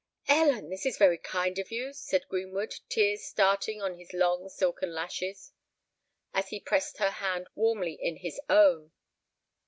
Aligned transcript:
"Ellen, 0.27 0.71
this 0.71 0.87
is 0.87 0.97
very 0.97 1.19
kind 1.19 1.59
of 1.59 1.69
you," 1.69 1.93
said 1.93 2.27
Greenwood, 2.27 2.73
tears 2.89 3.23
starting 3.23 3.83
on 3.83 3.99
his 3.99 4.13
long 4.13 4.49
silken 4.49 4.95
lashes, 4.95 5.51
as 6.33 6.49
he 6.49 6.59
pressed 6.59 6.97
her 6.97 7.11
hand 7.11 7.47
warmly 7.53 7.93
in 8.01 8.15
his 8.15 8.41
own. 8.49 8.93